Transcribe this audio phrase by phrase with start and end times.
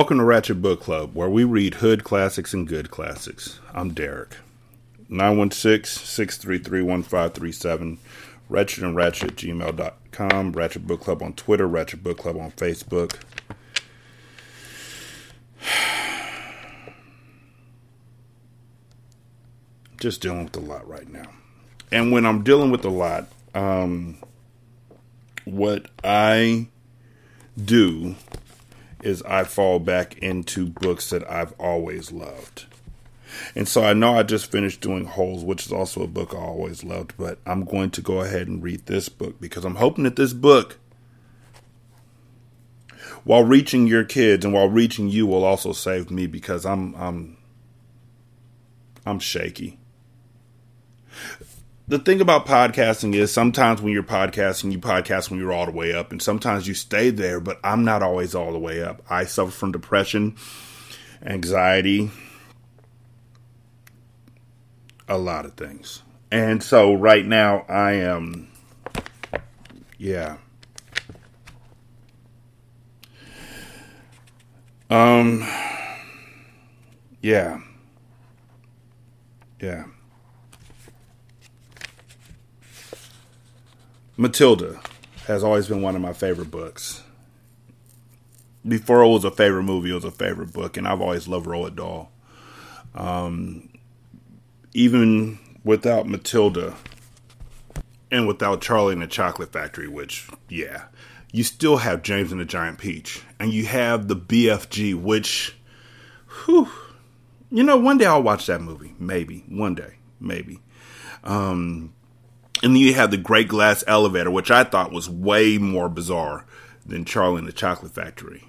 [0.00, 3.60] Welcome to Ratchet Book Club, where we read hood classics and good classics.
[3.74, 4.36] I'm Derek.
[5.10, 7.98] 916 633 1537.
[8.48, 10.52] Wretched and Ratchet gmail.com.
[10.52, 11.68] Ratchet Book Club on Twitter.
[11.68, 13.16] Ratchet Book Club on Facebook.
[20.00, 21.30] Just dealing with a lot right now.
[21.92, 24.16] And when I'm dealing with a lot, um,
[25.44, 26.68] what I
[27.62, 28.16] do
[29.02, 32.66] is I fall back into books that I've always loved.
[33.54, 36.38] And so I know I just finished doing Holes, which is also a book I
[36.38, 40.04] always loved, but I'm going to go ahead and read this book because I'm hoping
[40.04, 40.78] that this book,
[43.24, 47.36] while reaching your kids and while reaching you, will also save me because I'm I'm
[49.06, 49.78] I'm shaky
[51.90, 55.72] the thing about podcasting is sometimes when you're podcasting, you podcast when you're all the
[55.72, 59.02] way up, and sometimes you stay there, but I'm not always all the way up.
[59.10, 60.36] I suffer from depression,
[61.26, 62.12] anxiety,
[65.08, 66.02] a lot of things.
[66.30, 68.48] And so right now I am,
[69.98, 70.36] yeah.
[74.88, 75.44] Um,
[77.20, 77.60] yeah.
[79.60, 79.86] Yeah.
[84.20, 84.78] Matilda
[85.26, 87.02] has always been one of my favorite books.
[88.68, 91.46] Before it was a favorite movie, it was a favorite book, and I've always loved
[91.46, 92.12] Roald Dahl.
[92.94, 93.70] Um,
[94.74, 96.76] even without Matilda
[98.10, 100.82] and without Charlie and the Chocolate Factory, which, yeah,
[101.32, 105.56] you still have James and the Giant Peach, and you have the BFG, which,
[106.44, 106.68] whew,
[107.50, 108.94] you know, one day I'll watch that movie.
[108.98, 109.46] Maybe.
[109.48, 109.94] One day.
[110.20, 110.60] Maybe.
[111.24, 111.94] Um,
[112.62, 116.44] and then you have the Great Glass Elevator, which I thought was way more bizarre
[116.84, 118.44] than Charlie and the Chocolate Factory.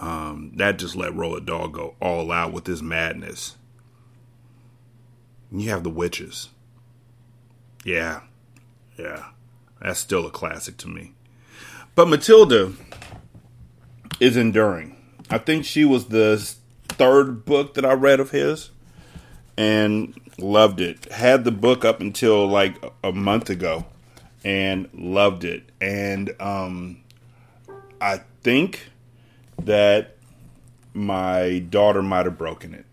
[0.00, 3.56] Um, that just let Roald Dahl go all out with his madness.
[5.50, 6.50] You have the witches.
[7.84, 8.20] Yeah,
[8.98, 9.26] yeah,
[9.80, 11.14] that's still a classic to me.
[11.94, 12.72] But Matilda
[14.20, 14.96] is enduring.
[15.30, 16.36] I think she was the
[16.88, 18.70] third book that I read of his
[19.58, 21.10] and loved it.
[21.12, 23.84] Had the book up until like a month ago
[24.44, 25.68] and loved it.
[25.80, 27.00] And um,
[28.00, 28.88] I think
[29.60, 30.16] that
[30.94, 32.86] my daughter might have broken it.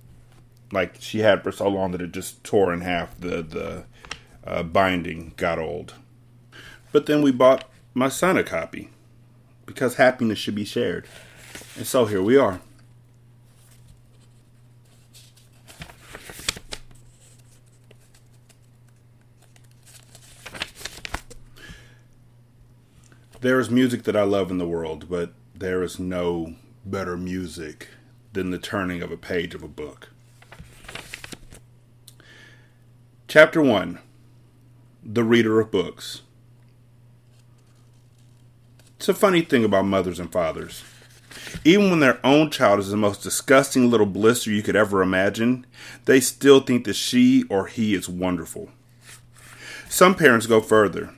[0.71, 3.15] Like she had for so long that it just tore in half.
[3.19, 3.85] The the
[4.43, 5.93] uh, binding got old.
[6.91, 8.89] But then we bought my son a copy
[9.67, 11.05] because happiness should be shared.
[11.77, 12.59] And so here we are.
[23.45, 27.89] There is music that I love in the world, but there is no better music
[28.33, 30.09] than the turning of a page of a book.
[33.27, 33.99] Chapter 1
[35.03, 36.23] The Reader of Books.
[38.97, 40.83] It's a funny thing about mothers and fathers.
[41.63, 45.67] Even when their own child is the most disgusting little blister you could ever imagine,
[46.05, 48.71] they still think that she or he is wonderful.
[49.87, 51.13] Some parents go further.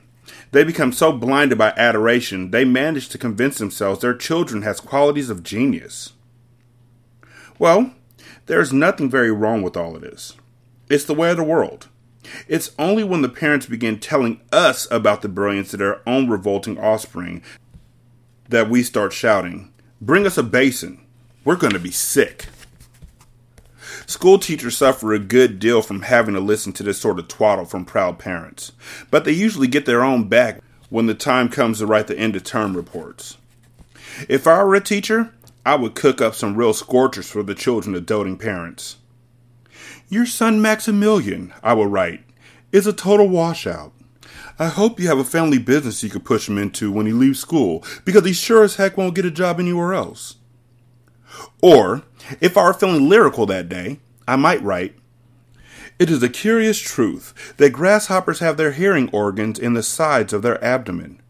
[0.50, 5.30] They become so blinded by adoration, they manage to convince themselves their children has qualities
[5.30, 6.12] of genius.
[7.58, 7.92] Well,
[8.46, 10.34] there's nothing very wrong with all of this.
[10.88, 11.88] It's the way of the world.
[12.46, 16.78] It's only when the parents begin telling us about the brilliance of their own revolting
[16.78, 17.42] offspring
[18.48, 21.04] that we start shouting, Bring us a basin.
[21.44, 22.46] We're going to be sick.
[24.08, 27.66] School teachers suffer a good deal from having to listen to this sort of twaddle
[27.66, 28.72] from proud parents,
[29.10, 32.34] but they usually get their own back when the time comes to write the end
[32.34, 33.36] of term reports.
[34.26, 35.34] If I were a teacher,
[35.66, 38.96] I would cook up some real scorchers for the children of doting parents.
[40.08, 42.24] Your son Maximilian, I will write,
[42.72, 43.92] is a total washout.
[44.58, 47.40] I hope you have a family business you could push him into when he leaves
[47.40, 50.36] school, because he sure as heck won't get a job anywhere else.
[51.60, 52.04] Or,
[52.40, 54.94] if I were feeling lyrical that day, I might write,
[55.98, 60.42] It is a curious truth that grasshoppers have their hearing organs in the sides of
[60.42, 61.20] their abdomen.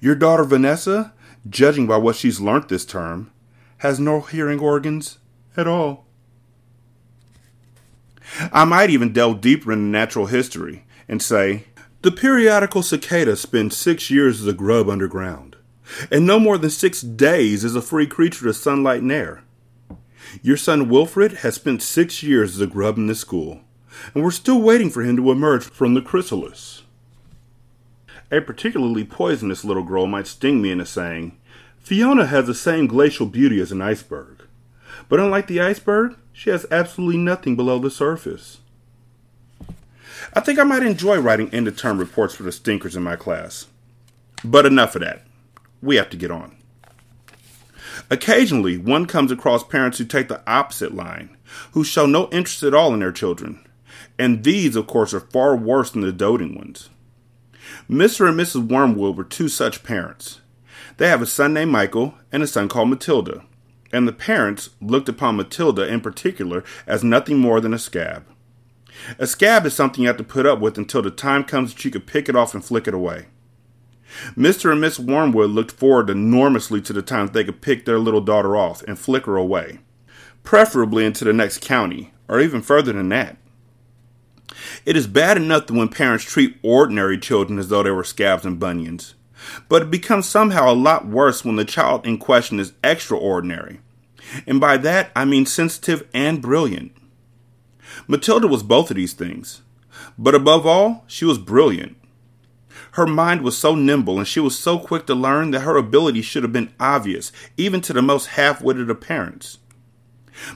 [0.00, 1.12] Your daughter Vanessa,
[1.48, 3.30] judging by what she's learnt this term,
[3.78, 5.18] has no hearing organs
[5.56, 6.04] at all.
[8.52, 11.64] I might even delve deeper into natural history and say,
[12.04, 15.56] the periodical cicada spends six years as a grub underground,
[16.10, 19.42] and no more than six days as a free creature to sunlight and air.
[20.42, 23.60] Your son Wilfred has spent six years as a grub in this school,
[24.14, 26.82] and we're still waiting for him to emerge from the chrysalis.
[28.30, 31.36] A particularly poisonous little girl might sting me into saying,
[31.78, 34.42] Fiona has the same glacial beauty as an iceberg.
[35.08, 38.58] But unlike the iceberg, she has absolutely nothing below the surface.
[40.32, 43.16] I think I might enjoy writing end of term reports for the stinkers in my
[43.16, 43.66] class.
[44.42, 45.26] But enough of that.
[45.82, 46.56] We have to get on.
[48.10, 51.36] Occasionally, one comes across parents who take the opposite line,
[51.72, 53.64] who show no interest at all in their children.
[54.18, 56.90] And these, of course, are far worse than the doting ones.
[57.88, 58.28] Mr.
[58.28, 58.68] and Mrs.
[58.68, 60.40] Wormwood were two such parents.
[60.96, 63.44] They have a son named Michael and a son called Matilda,
[63.92, 68.24] and the parents looked upon Matilda in particular as nothing more than a scab.
[69.18, 71.84] A scab is something you have to put up with until the time comes that
[71.84, 73.26] you can pick it off and flick it away.
[74.36, 74.70] Mr.
[74.70, 78.56] and Miss Wormwood looked forward enormously to the time they could pick their little daughter
[78.56, 79.78] off and flick her away,
[80.42, 83.36] preferably into the next county, or even further than that.
[84.84, 88.44] It is bad enough that when parents treat ordinary children as though they were scabs
[88.44, 89.14] and bunions,
[89.68, 93.80] but it becomes somehow a lot worse when the child in question is extraordinary.
[94.46, 96.92] And by that, I mean sensitive and brilliant.
[98.06, 99.62] Matilda was both of these things,
[100.18, 101.96] but above all, she was brilliant.
[102.94, 106.22] Her mind was so nimble and she was so quick to learn that her ability
[106.22, 109.58] should have been obvious, even to the most half witted of parents.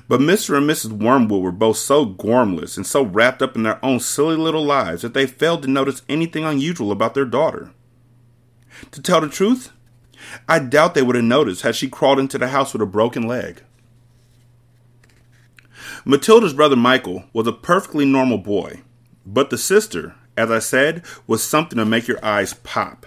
[0.06, 0.56] But Mr.
[0.56, 0.93] and Mrs.
[0.93, 5.02] Wormwood were both so gormless and so wrapped up in their own silly little lives
[5.02, 7.73] that they failed to notice anything unusual about their daughter.
[8.93, 9.73] To tell the truth,
[10.49, 13.26] I doubt they would have noticed had she crawled into the house with a broken
[13.26, 13.64] leg.
[16.05, 18.82] Matilda's brother Michael was a perfectly normal boy,
[19.26, 23.06] but the sister, as I said, was something to make your eyes pop.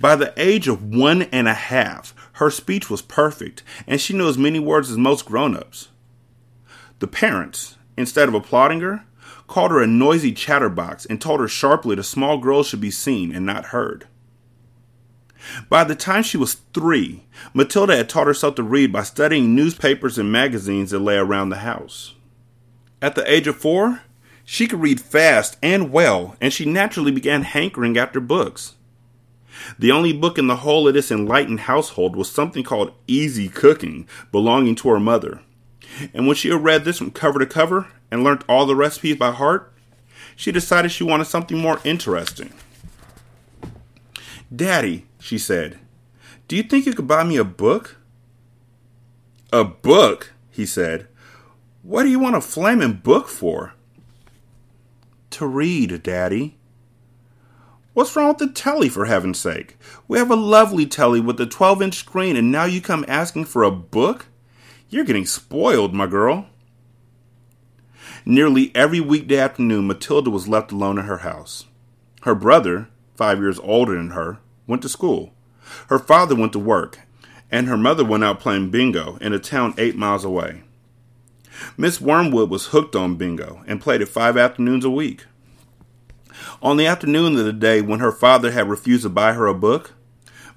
[0.00, 4.28] By the age of one and a half, her speech was perfect, and she knew
[4.28, 5.88] as many words as most grown ups.
[6.98, 9.04] The parents, instead of applauding her,
[9.46, 13.34] called her a noisy chatterbox and told her sharply that small girls should be seen
[13.34, 14.06] and not heard.
[15.68, 20.18] By the time she was three, Matilda had taught herself to read by studying newspapers
[20.18, 22.14] and magazines that lay around the house.
[23.00, 24.02] At the age of four,
[24.46, 28.76] she could read fast and well, and she naturally began hankering after books.
[29.78, 34.08] The only book in the whole of this enlightened household was something called Easy Cooking,
[34.30, 35.42] belonging to her mother.
[36.14, 39.16] And when she had read this from cover to cover and learned all the recipes
[39.16, 39.72] by heart,
[40.36, 42.52] she decided she wanted something more interesting.
[44.54, 45.80] Daddy, she said,
[46.46, 47.96] do you think you could buy me a book?
[49.52, 50.32] A book?
[50.50, 51.08] he said.
[51.82, 53.74] What do you want a flaming book for?
[55.36, 56.56] To read, Daddy.
[57.92, 59.76] What's wrong with the telly, for heaven's sake?
[60.08, 63.44] We have a lovely telly with a 12 inch screen, and now you come asking
[63.44, 64.28] for a book?
[64.88, 66.46] You're getting spoiled, my girl.
[68.24, 71.66] Nearly every weekday afternoon, Matilda was left alone in her house.
[72.22, 75.34] Her brother, five years older than her, went to school.
[75.88, 77.00] Her father went to work,
[77.50, 80.62] and her mother went out playing bingo in a town eight miles away.
[81.76, 85.24] Miss Wormwood was hooked on bingo and played it five afternoons a week.
[86.62, 89.54] On the afternoon of the day when her father had refused to buy her a
[89.54, 89.92] book,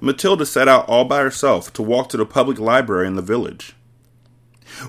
[0.01, 3.75] Matilda set out all by herself to walk to the public library in the village.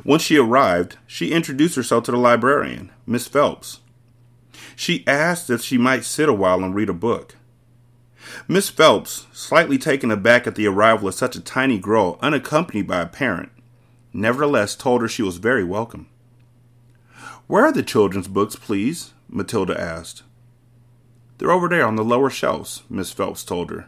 [0.04, 3.80] When she arrived, she introduced herself to the librarian, Miss Phelps.
[4.76, 7.36] She asked if she might sit a while and read a book.
[8.46, 13.00] Miss Phelps, slightly taken aback at the arrival of such a tiny girl unaccompanied by
[13.00, 13.50] a parent,
[14.12, 16.06] nevertheless told her she was very welcome.
[17.46, 19.12] Where are the children's books, please?
[19.28, 20.22] Matilda asked.
[21.40, 23.86] They're over there on the lower shelves, Miss Phelps told her.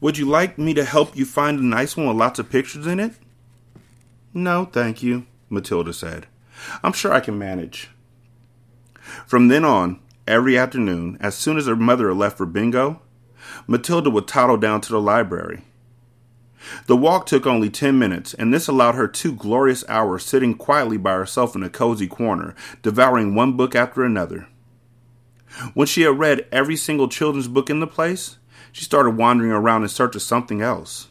[0.00, 2.86] Would you like me to help you find a nice one with lots of pictures
[2.86, 3.14] in it?
[4.32, 6.28] No, thank you, Matilda said.
[6.84, 7.90] I'm sure I can manage.
[9.26, 13.02] From then on, every afternoon, as soon as her mother left for bingo,
[13.66, 15.62] Matilda would toddle down to the library.
[16.86, 20.96] The walk took only ten minutes, and this allowed her two glorious hours sitting quietly
[20.96, 24.46] by herself in a cozy corner, devouring one book after another.
[25.74, 28.38] When she had read every single children's book in the place,
[28.72, 31.08] she started wandering around in search of something else.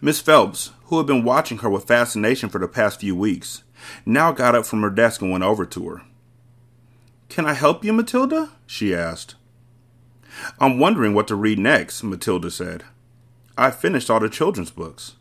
[0.00, 3.64] Miss Phelps, who had been watching her with fascination for the past few weeks,
[4.06, 6.02] now got up from her desk and went over to her.
[7.28, 8.50] Can I help you, Matilda?
[8.66, 9.34] she asked.
[10.58, 12.84] I'm wondering what to read next, Matilda said.
[13.56, 15.14] "I've finished all the children's books.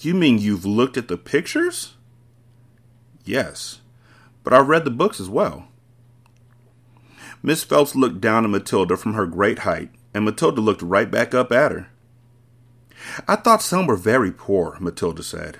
[0.00, 1.94] You mean you've looked at the pictures?
[3.24, 3.80] Yes
[4.48, 5.68] but I've read the books as well.
[7.42, 11.34] Miss Phelps looked down at Matilda from her great height, and Matilda looked right back
[11.34, 11.88] up at her.
[13.28, 15.58] I thought some were very poor, Matilda said,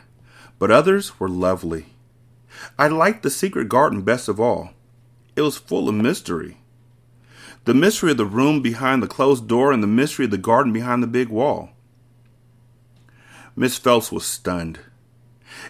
[0.58, 1.88] but others were lovely.
[2.78, 4.70] I liked the secret garden best of all.
[5.36, 6.56] It was full of mystery.
[7.66, 10.72] The mystery of the room behind the closed door and the mystery of the garden
[10.72, 11.72] behind the big wall.
[13.54, 14.78] Miss Phelps was stunned.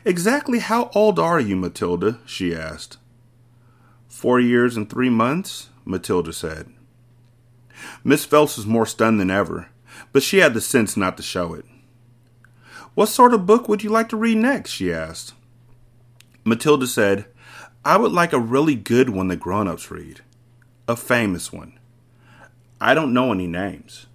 [0.05, 2.21] Exactly how old are you, Matilda?
[2.25, 2.97] she asked.
[4.19, 6.73] Four years and three months, Matilda said.
[8.03, 9.69] Miss Phelps was more stunned than ever,
[10.13, 11.65] but she had the sense not to show it.
[12.97, 14.71] What sort of book would you like to read next?
[14.71, 15.35] she asked.
[16.45, 17.27] Matilda said,
[17.85, 20.23] I would like a really good one that grown ups read.
[20.89, 21.79] A famous one.
[22.81, 24.07] I don't know any names.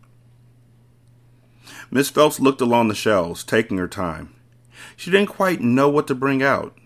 [1.90, 4.36] Miss Phelps looked along the shelves, taking her time.
[4.98, 6.78] She didn't quite know what to bring out.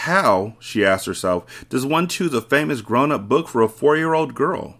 [0.00, 3.96] How, she asked herself, does one choose a famous grown up book for a four
[3.96, 4.76] year old girl?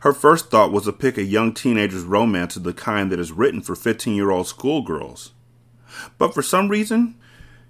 [0.00, 3.30] Her first thought was to pick a young teenager's romance of the kind that is
[3.30, 5.32] written for 15 year old schoolgirls.
[6.16, 7.14] But for some reason,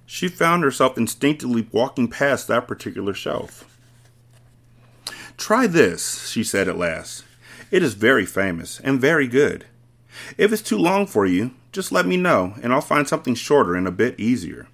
[0.06, 3.76] she found herself instinctively walking past that particular shelf.
[5.36, 7.24] Try this, she said at last.
[7.72, 9.66] It is very famous and very good.
[10.38, 13.74] If it's too long for you, just let me know and I'll find something shorter
[13.74, 14.68] and a bit easier.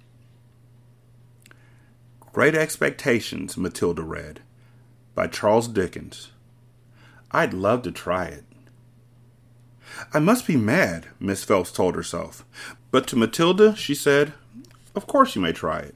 [2.35, 4.41] Great Expectations, Matilda read,
[5.13, 6.33] by Charles Dickens.
[7.31, 8.43] I'd love to try it.
[10.13, 12.43] I must be mad, Miss Phelps told herself.
[12.91, 14.33] But to Matilda, she said,
[14.93, 15.95] Of course you may try it.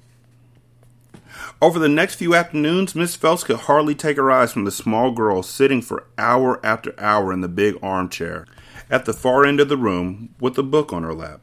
[1.61, 5.11] Over the next few afternoons, Miss Phelps could hardly take her eyes from the small
[5.11, 8.47] girl sitting for hour after hour in the big armchair
[8.89, 11.41] at the far end of the room with a book on her lap.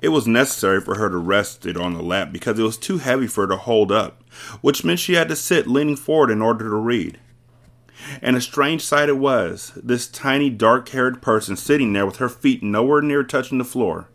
[0.00, 2.98] It was necessary for her to rest it on the lap because it was too
[2.98, 4.22] heavy for her to hold up,
[4.60, 7.18] which meant she had to sit leaning forward in order to read.
[8.22, 12.28] And a strange sight it was, this tiny dark haired person sitting there with her
[12.28, 14.08] feet nowhere near touching the floor,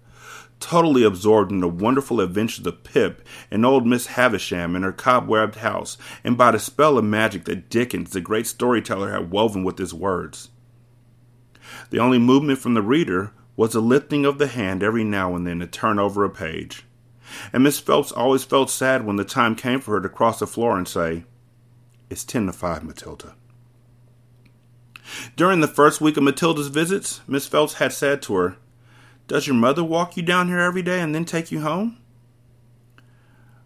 [0.61, 5.55] totally absorbed in the wonderful adventures of Pip and old Miss Havisham in her cobwebbed
[5.55, 9.77] house, and by the spell of magic that Dickens, the great storyteller, had woven with
[9.77, 10.49] his words.
[11.89, 15.45] The only movement from the reader was a lifting of the hand every now and
[15.45, 16.85] then to turn over a page.
[17.51, 20.47] And Miss Phelps always felt sad when the time came for her to cross the
[20.47, 21.25] floor and say,
[22.09, 23.35] It's ten to five, Matilda.
[25.35, 28.57] During the first week of Matilda's visits, Miss Phelps had said to her,
[29.27, 31.97] Does your mother walk you down here every day and then take you home?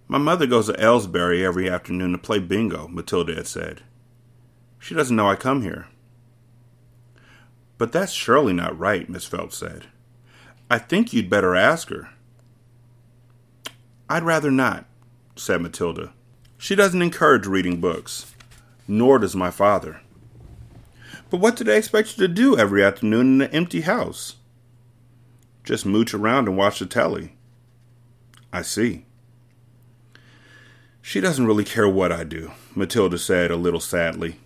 [0.07, 3.81] My mother goes to Aylesbury every afternoon to play bingo, Matilda had said.
[4.79, 5.87] She doesn't know I come here.
[7.77, 9.87] But that's surely not right, Miss Phelps said.
[10.69, 12.09] I think you'd better ask her.
[14.09, 14.85] I'd rather not,
[15.35, 16.13] said Matilda.
[16.57, 18.33] She doesn't encourage reading books,
[18.87, 20.01] nor does my father.
[21.29, 24.37] But what do they expect you to do every afternoon in an empty house?
[25.63, 27.35] Just mooch around and watch the telly.
[28.51, 29.05] I see.
[31.01, 34.37] She doesn't really care what I do, Matilda said a little sadly.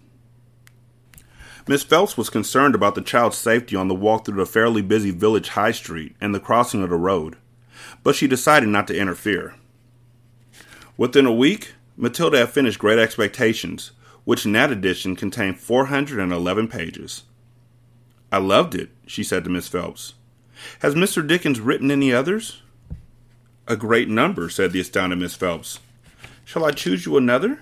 [1.68, 5.12] Miss Phelps was concerned about the child's safety on the walk through the fairly busy
[5.12, 7.38] village high street and the crossing of the road,
[8.03, 9.56] but she decided not to interfere.
[10.98, 13.91] Within a week, Matilda had finished Great Expectations,
[14.24, 17.24] which in that edition contained 411 pages.
[18.32, 20.13] I loved it, she said to Miss Phelps.
[20.80, 21.25] Has Mr.
[21.25, 22.62] Dickens written any others?
[23.68, 25.80] A great number, said the astounded Miss Phelps.
[26.46, 27.60] Shall I choose you another?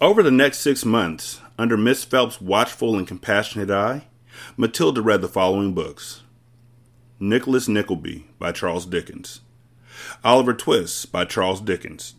[0.00, 4.08] Over the next six months, under Miss Phelps' watchful and compassionate eye,
[4.56, 6.22] Matilda read the following books.
[7.20, 9.42] Nicholas Nickleby by Charles Dickens,
[10.24, 12.14] Oliver Twist by Charles Dickens,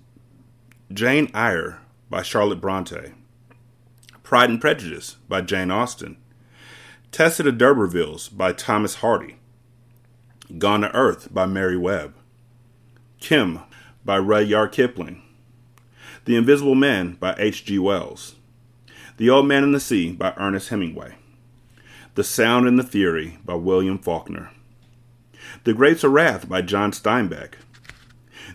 [0.93, 3.11] Jane Eyre by Charlotte Bronte,
[4.23, 6.15] Pride and Prejudice by Jane Austen,
[7.11, 9.35] Tess of the D'Urbervilles by Thomas Hardy,
[10.57, 12.13] Gone to Earth by Mary Webb,
[13.19, 13.59] Kim
[14.05, 15.21] by Rudyard Kipling,
[16.23, 17.77] The Invisible Man by H.G.
[17.79, 18.35] Wells,
[19.23, 21.15] The Old Man and the Sea by Ernest Hemingway,
[22.15, 24.51] The Sound and the Fury by William Faulkner,
[25.63, 27.53] The Grapes of Wrath by John Steinbeck,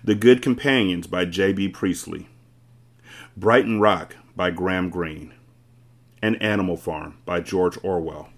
[0.04, 1.70] The Good Companions by J.B.
[1.70, 2.28] Priestley,
[3.34, 5.32] Brighton Rock by Graham Greene,
[6.20, 8.28] and Animal Farm by George Orwell.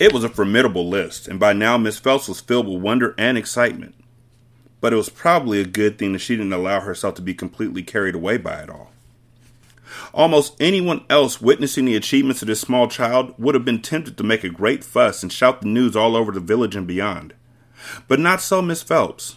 [0.00, 3.38] It was a formidable list, and by now Miss Phelps was filled with wonder and
[3.38, 3.94] excitement.
[4.80, 7.84] But it was probably a good thing that she didn't allow herself to be completely
[7.84, 8.90] carried away by it all.
[10.12, 14.24] Almost anyone else witnessing the achievements of this small child would have been tempted to
[14.24, 17.34] make a great fuss and shout the news all over the village and beyond.
[18.08, 19.36] But not so Miss Phelps.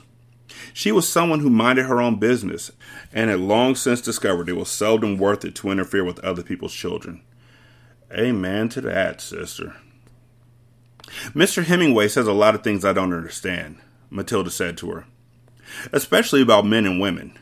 [0.73, 2.71] She was someone who minded her own business
[3.11, 6.73] and had long since discovered it was seldom worth it to interfere with other people's
[6.73, 7.21] children.
[8.11, 9.75] Amen to that, sister.
[11.33, 11.63] Mr.
[11.63, 13.77] Hemingway says a lot of things I don't understand,
[14.09, 15.05] Matilda said to her,
[15.91, 17.37] especially about men and women.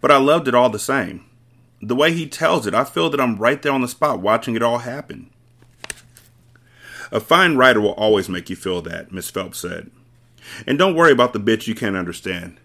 [0.00, 1.24] But I loved it all the same.
[1.82, 4.54] The way he tells it, I feel that I'm right there on the spot watching
[4.54, 5.30] it all happen.
[7.10, 9.90] A fine writer will always make you feel that, Miss Phelps said.
[10.66, 12.58] And don't worry about the bits you can't understand.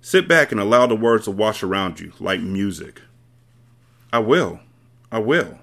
[0.00, 3.00] Sit back and allow the words to wash around you like music.
[4.12, 4.60] I will.
[5.12, 5.60] I will.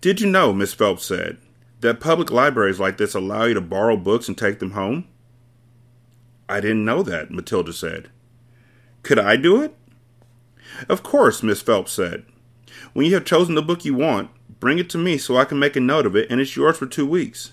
[0.00, 1.38] Did you know, Miss Phelps said,
[1.80, 5.06] that public libraries like this allow you to borrow books and take them home?
[6.48, 8.08] I didn't know that, Matilda said.
[9.02, 9.76] Could I do it?
[10.88, 12.24] Of course, Miss Phelps said.
[12.92, 14.30] When you have chosen the book you want,
[14.60, 16.76] bring it to me so I can make a note of it and it's yours
[16.76, 17.52] for two weeks.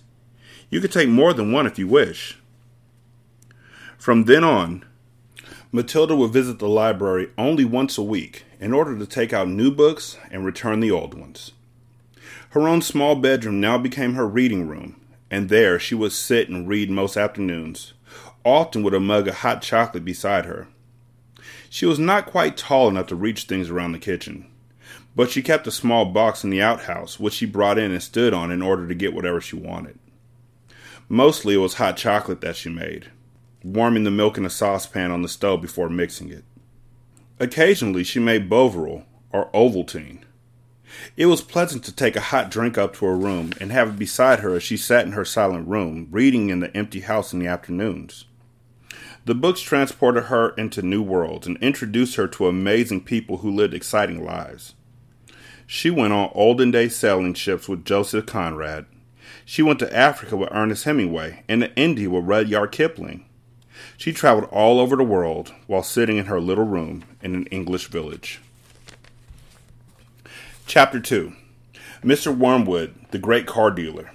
[0.70, 2.38] You can take more than one if you wish.
[3.98, 4.84] From then on,
[5.72, 9.72] Matilda would visit the library only once a week in order to take out new
[9.72, 11.51] books and return the old ones.
[12.51, 16.67] Her own small bedroom now became her reading room, and there she would sit and
[16.67, 17.94] read most afternoons,
[18.46, 20.67] often with a mug of hot chocolate beside her.
[21.75, 24.46] She was not quite tall enough to reach things around the kitchen,
[25.13, 28.34] but she kept a small box in the outhouse which she brought in and stood
[28.34, 30.00] on in order to get whatever she wanted.
[31.10, 33.08] Mostly it was hot chocolate that she made,
[33.62, 36.46] warming the milk in a saucepan on the stove before mixing it.
[37.41, 39.03] Occasionally she made Bovril
[39.34, 40.22] or Ovaltine.
[41.17, 44.00] It was pleasant to take a hot drink up to her room and have it
[44.00, 47.39] beside her as she sat in her silent room, reading in the empty house in
[47.39, 48.23] the afternoons.
[49.25, 53.73] The books transported her into new worlds and introduced her to amazing people who lived
[53.73, 54.75] exciting lives.
[55.65, 58.86] She went on olden day sailing ships with Joseph Conrad.
[59.43, 63.25] She went to Africa with Ernest Hemingway and to India with Rudyard Kipling.
[63.97, 67.88] She traveled all over the world while sitting in her little room in an English
[67.88, 68.39] village.
[70.67, 71.34] Chapter 2
[72.03, 72.36] Mr.
[72.36, 74.12] Wormwood, the Great Car Dealer.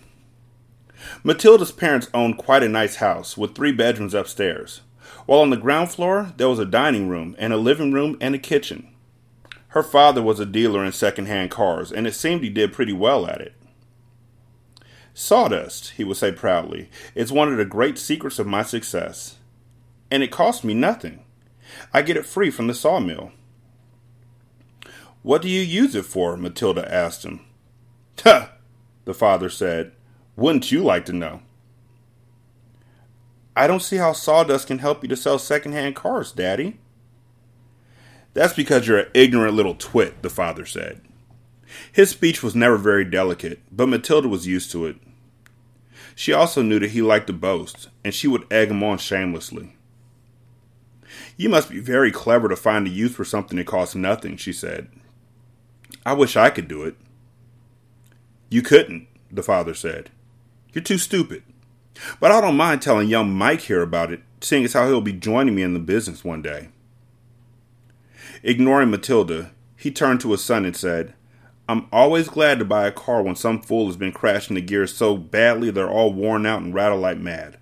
[1.22, 4.82] Matilda's parents owned quite a nice house with three bedrooms upstairs,
[5.26, 8.34] while on the ground floor there was a dining room and a living room and
[8.34, 8.88] a kitchen.
[9.68, 13.26] Her father was a dealer in second-hand cars, and it seemed he did pretty well
[13.26, 13.54] at it.
[15.14, 19.36] Sawdust, he would say proudly, is one of the great secrets of my success.
[20.10, 21.24] And it costs me nothing.
[21.92, 23.32] I get it free from the sawmill.
[25.22, 26.36] What do you use it for?
[26.36, 27.44] Matilda asked him.
[28.24, 28.48] Huh,
[29.04, 29.92] the father said.
[30.36, 31.42] Wouldn't you like to know?
[33.56, 36.78] I don't see how sawdust can help you to sell second-hand cars, Daddy.
[38.32, 41.02] That's because you're an ignorant little twit, the father said.
[41.92, 44.96] His speech was never very delicate, but Matilda was used to it.
[46.14, 49.76] She also knew that he liked to boast, and she would egg him on shamelessly.
[51.36, 54.52] You must be very clever to find a use for something that costs nothing, she
[54.52, 54.88] said.
[56.04, 56.96] I wish I could do it.
[58.48, 60.10] You couldn't, the father said.
[60.72, 61.42] You're too stupid.
[62.18, 65.12] But I don't mind telling young Mike here about it, seeing as how he'll be
[65.12, 66.68] joining me in the business one day.
[68.42, 71.14] Ignoring Matilda, he turned to his son and said,
[71.68, 74.94] I'm always glad to buy a car when some fool has been crashing the gears
[74.94, 77.58] so badly they're all worn out and rattle like mad.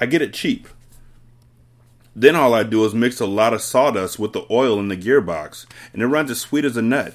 [0.00, 0.68] I get it cheap.
[2.14, 4.96] Then all I do is mix a lot of sawdust with the oil in the
[4.96, 7.14] gearbox, and it runs as sweet as a nut.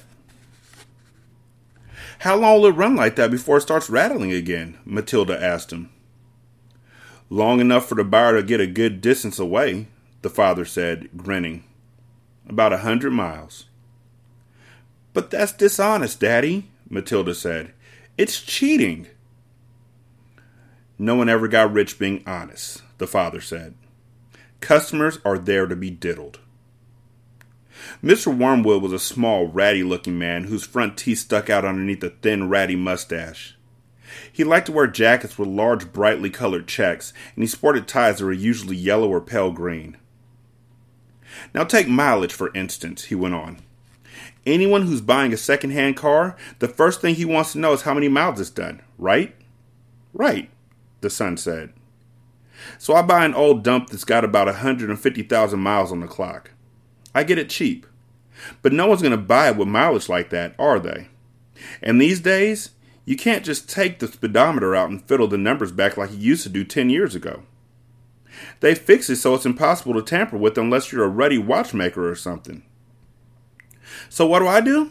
[2.20, 4.78] How long will it run like that before it starts rattling again?
[4.84, 5.90] Matilda asked him.
[7.30, 9.88] Long enough for the buyer to get a good distance away,
[10.22, 11.64] the father said, grinning.
[12.48, 13.66] About a hundred miles.
[15.12, 17.72] But that's dishonest, Daddy, Matilda said.
[18.18, 19.06] It's cheating.
[20.98, 23.74] No one ever got rich being honest, the father said.
[24.60, 26.38] Customers are there to be diddled.
[28.04, 28.36] Mr.
[28.36, 32.50] Wormwood was a small, ratty looking man whose front teeth stuck out underneath a thin,
[32.50, 33.56] ratty mustache.
[34.30, 38.26] He liked to wear jackets with large, brightly colored checks, and he sported ties that
[38.26, 39.96] were usually yellow or pale green.
[41.54, 43.62] Now, take mileage, for instance, he went on.
[44.44, 47.94] Anyone who's buying a second-hand car, the first thing he wants to know is how
[47.94, 49.34] many miles it's done, right?
[50.12, 50.50] Right,
[51.00, 51.72] the son said.
[52.76, 56.50] So I buy an old dump that's got about a 150,000 miles on the clock.
[57.14, 57.86] I get it cheap.
[58.62, 61.08] But no one's going to buy it with mileage like that, are they?
[61.82, 62.70] And these days,
[63.04, 66.42] you can't just take the speedometer out and fiddle the numbers back like you used
[66.44, 67.42] to do 10 years ago.
[68.60, 72.16] They fix it so it's impossible to tamper with unless you're a ruddy watchmaker or
[72.16, 72.62] something.
[74.08, 74.90] So what do I do?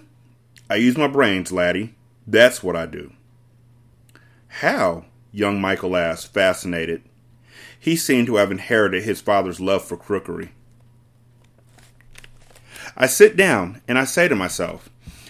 [0.69, 1.95] I use my brains, laddie.
[2.25, 3.13] That's what I do.
[4.47, 5.05] How?
[5.31, 7.03] young Michael asked, fascinated.
[7.77, 10.51] He seemed to have inherited his father's love for crookery.
[12.95, 14.89] I sit down and I say to myself,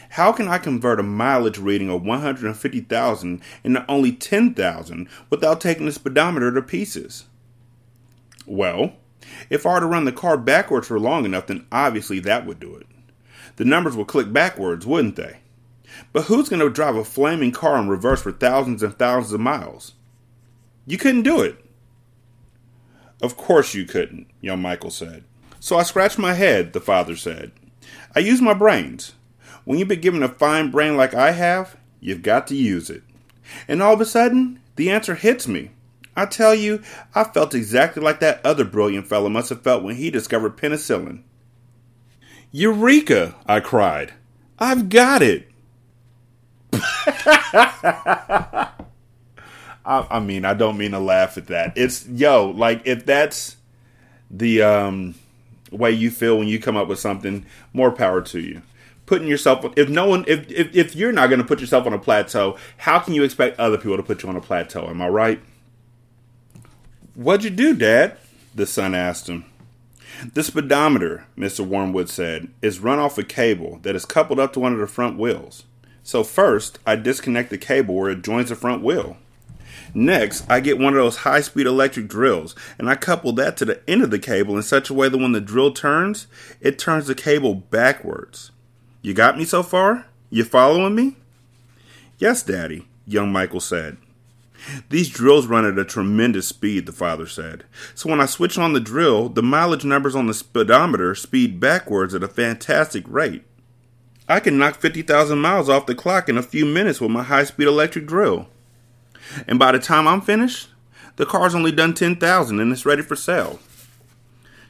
[0.09, 5.91] how can I convert a mileage reading of 150,000 into only 10,000 without taking the
[5.91, 7.25] speedometer to pieces?
[8.45, 8.93] Well,
[9.49, 12.59] if I were to run the car backwards for long enough, then obviously that would
[12.59, 12.85] do it.
[13.55, 15.39] The numbers would click backwards, wouldn't they?
[16.11, 19.39] But who's going to drive a flaming car in reverse for thousands and thousands of
[19.39, 19.93] miles?
[20.85, 21.63] You couldn't do it.
[23.21, 25.23] Of course you couldn't, young Michael said.
[25.63, 27.53] So I scratched my head, the father said.
[28.13, 29.13] I use my brains.
[29.63, 33.01] When you've been given a fine brain like I have, you've got to use it.
[33.65, 35.71] And all of a sudden, the answer hits me.
[36.17, 36.83] I tell you,
[37.15, 41.21] I felt exactly like that other brilliant fellow must have felt when he discovered penicillin.
[42.51, 43.35] Eureka!
[43.45, 44.15] I cried.
[44.59, 45.47] I've got it!
[46.73, 48.67] I,
[49.85, 51.77] I, mean, I don't mean to laugh at that.
[51.77, 53.55] It's yo, like if that's
[54.29, 55.15] the um,
[55.73, 58.61] way you feel when you come up with something, more power to you.
[59.05, 61.93] Putting yourself if no one if if, if you're not going to put yourself on
[61.93, 64.87] a plateau, how can you expect other people to put you on a plateau?
[64.87, 65.41] Am I right?
[67.15, 68.17] What'd you do, Dad?
[68.55, 69.45] The son asked him.
[70.33, 71.65] The speedometer, Mr.
[71.65, 74.87] Wormwood said, is run off a cable that is coupled up to one of the
[74.87, 75.65] front wheels.
[76.03, 79.17] So first, I disconnect the cable where it joins the front wheel.
[79.93, 83.65] Next, I get one of those high speed electric drills and I couple that to
[83.65, 86.27] the end of the cable in such a way that when the drill turns,
[86.61, 88.51] it turns the cable backwards.
[89.01, 90.07] You got me so far?
[90.29, 91.17] You following me?
[92.17, 93.97] Yes, Daddy, young Michael said.
[94.89, 97.65] These drills run at a tremendous speed, the father said.
[97.93, 102.15] So when I switch on the drill, the mileage numbers on the speedometer speed backwards
[102.15, 103.43] at a fantastic rate.
[104.27, 107.43] I can knock 50,000 miles off the clock in a few minutes with my high
[107.43, 108.47] speed electric drill.
[109.47, 110.69] And by the time I'm finished,
[111.15, 113.59] the car's only done 10,000 and it's ready for sale.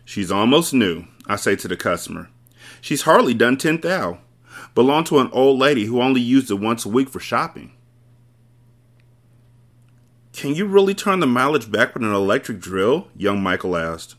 [0.06, 2.30] She's almost new, I say to the customer.
[2.82, 4.19] She's hardly done 10,000.
[4.76, 7.73] Belonged to an old lady who only used it once a week for shopping.
[10.34, 13.08] Can you really turn the mileage back with an electric drill?
[13.15, 14.15] young Michael asked.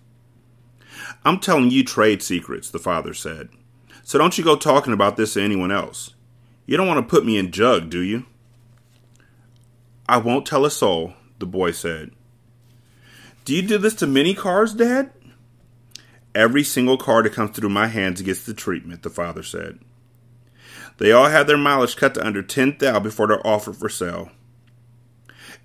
[1.24, 3.48] I'm telling you trade secrets, the father said.
[4.02, 6.14] So don't you go talking about this to anyone else.
[6.66, 8.26] You don't want to put me in jug, do you?
[10.08, 12.10] I won't tell a soul, the boy said.
[13.44, 15.10] Do you do this to many cars, Dad?
[16.34, 19.78] Every single car that comes through my hands gets the treatment, the father said.
[20.98, 24.30] They all have their mileage cut to under 10,000 before they're offered for sale.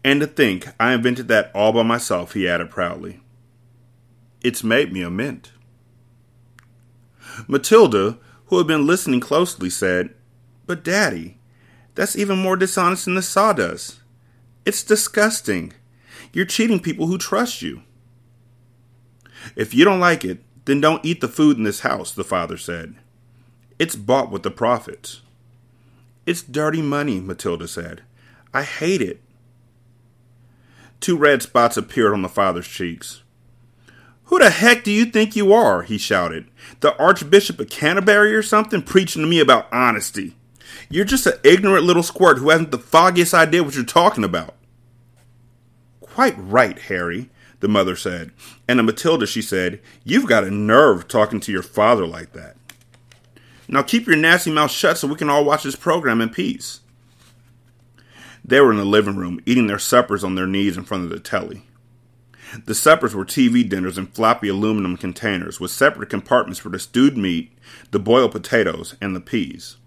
[0.04, 3.20] And to think I invented that all by myself, he added proudly.
[4.42, 5.52] It's made me a mint.
[7.48, 10.14] Matilda, who had been listening closely, said,
[10.66, 11.38] But, Daddy,
[11.96, 14.00] that's even more dishonest than the sawdust.
[14.70, 15.74] It's disgusting.
[16.32, 17.82] You're cheating people who trust you.
[19.56, 22.56] If you don't like it, then don't eat the food in this house, the father
[22.56, 22.94] said.
[23.80, 25.22] It's bought with the profits.
[26.28, 28.04] It's dirty money, Matilda said.
[28.54, 29.22] I hate it.
[31.00, 33.24] Two red spots appeared on the father's cheeks.
[34.26, 35.82] Who the heck do you think you are?
[35.82, 36.46] he shouted.
[36.82, 40.36] The Archbishop of Canterbury or something preaching to me about honesty.
[40.92, 44.54] You're just an ignorant little squirt who hasn't the foggiest idea what you're talking about.
[46.14, 48.32] Quite right, Harry, the mother said.
[48.68, 52.56] And to Matilda, she said, You've got a nerve talking to your father like that.
[53.68, 56.82] Now keep your nasty mouth shut so we can all watch this program in peace.
[58.44, 61.12] They were in the living room, eating their suppers on their knees in front of
[61.12, 61.64] the telly.
[62.66, 67.16] The suppers were TV dinners in floppy aluminum containers with separate compartments for the stewed
[67.16, 67.52] meat,
[67.92, 69.78] the boiled potatoes, and the peas.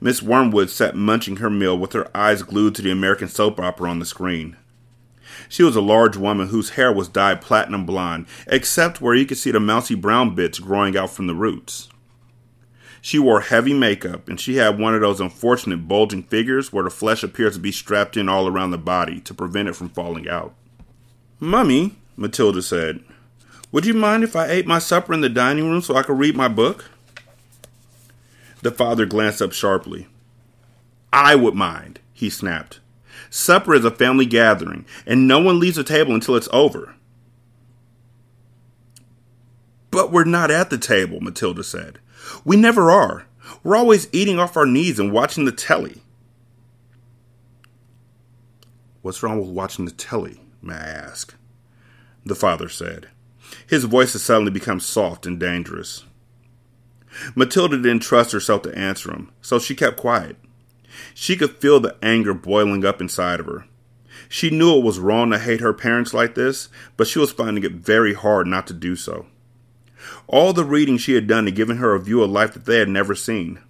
[0.00, 3.90] Miss Wormwood sat munching her meal with her eyes glued to the American soap opera
[3.90, 4.56] on the screen.
[5.48, 9.38] She was a large woman whose hair was dyed platinum blonde, except where you could
[9.38, 11.88] see the mousy brown bits growing out from the roots.
[13.00, 16.90] She wore heavy makeup, and she had one of those unfortunate bulging figures where the
[16.90, 20.28] flesh appears to be strapped in all around the body to prevent it from falling
[20.28, 20.54] out.
[21.38, 23.04] Mummy, Matilda said,
[23.72, 26.18] would you mind if I ate my supper in the dining room so I could
[26.18, 26.86] read my book?
[28.62, 30.06] The father glanced up sharply.
[31.12, 32.80] I would mind, he snapped.
[33.30, 36.94] Supper is a family gathering, and no one leaves the table until it's over.
[39.90, 41.98] But we're not at the table, Matilda said.
[42.44, 43.26] We never are.
[43.62, 46.02] We're always eating off our knees and watching the telly.
[49.02, 51.34] What's wrong with watching the telly, may I ask?
[52.24, 53.08] The father said.
[53.66, 56.04] His voice had suddenly become soft and dangerous.
[57.34, 60.36] Matilda didn't trust herself to answer him, so she kept quiet.
[61.14, 63.66] She could feel the anger boiling up inside of her.
[64.28, 67.64] She knew it was wrong to hate her parents like this, but she was finding
[67.64, 69.26] it very hard not to do so.
[70.26, 72.78] All the reading she had done had given her a view of life that they
[72.78, 73.60] had never seen.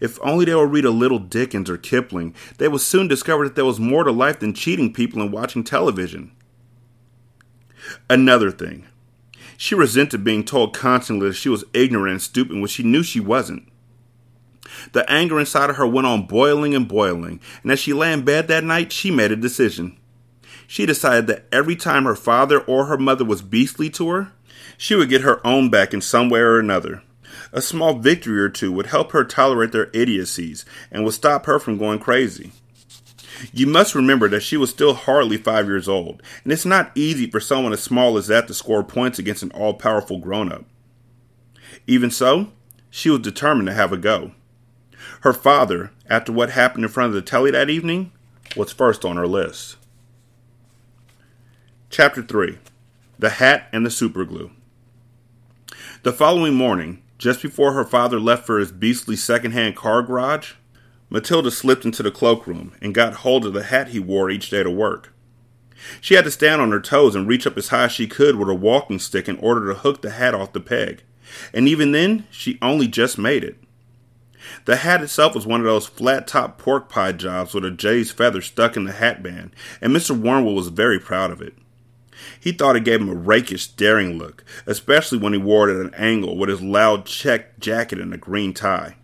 [0.00, 3.54] If only they would read a little Dickens or Kipling, they would soon discover that
[3.54, 6.32] there was more to life than cheating people and watching television.
[8.08, 8.86] Another thing.
[9.56, 13.20] She resented being told constantly that she was ignorant and stupid when she knew she
[13.20, 13.68] wasn't.
[14.92, 18.24] The anger inside of her went on boiling and boiling, and as she lay in
[18.24, 19.98] bed that night, she made a decision.
[20.66, 24.32] She decided that every time her father or her mother was beastly to her,
[24.78, 27.02] she would get her own back in some way or another.
[27.52, 31.58] A small victory or two would help her tolerate their idiocies and would stop her
[31.58, 32.52] from going crazy.
[33.52, 37.30] You must remember that she was still hardly five years old, and it's not easy
[37.30, 40.64] for someone as small as that to score points against an all powerful grown up.
[41.86, 42.52] Even so,
[42.90, 44.32] she was determined to have a go.
[45.20, 48.12] Her father, after what happened in front of the telly that evening,
[48.56, 49.76] was first on her list.
[51.90, 52.58] Chapter 3
[53.18, 54.50] The Hat and the Superglue.
[56.02, 60.52] The following morning, just before her father left for his beastly second-hand car garage,
[61.08, 64.62] Matilda slipped into the cloakroom and got hold of the hat he wore each day
[64.62, 65.12] to work.
[66.00, 68.36] She had to stand on her toes and reach up as high as she could
[68.36, 71.02] with a walking stick in order to hook the hat off the peg,
[71.52, 73.63] and even then, she only just made it.
[74.64, 78.10] The hat itself was one of those flat top pork pie jobs with a jay's
[78.10, 80.18] feather stuck in the hat band, and Mr.
[80.18, 81.54] Wormwood was very proud of it.
[82.38, 85.86] He thought it gave him a rakish, daring look, especially when he wore it at
[85.86, 88.96] an angle with his loud check jacket and a green tie.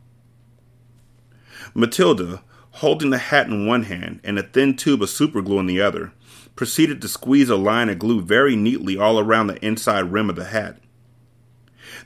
[1.74, 5.80] Matilda, holding the hat in one hand and a thin tube of superglue in the
[5.80, 6.12] other,
[6.56, 10.36] proceeded to squeeze a line of glue very neatly all around the inside rim of
[10.36, 10.78] the hat.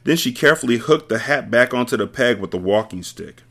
[0.03, 3.43] Then she carefully hooked the hat back onto the peg with the walking stick.